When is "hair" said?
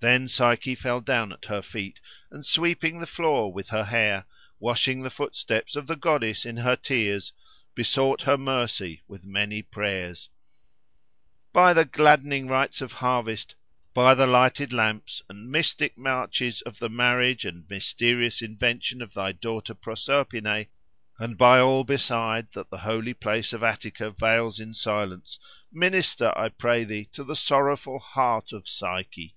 3.84-4.26